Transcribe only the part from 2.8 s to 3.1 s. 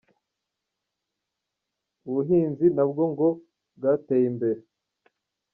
bwo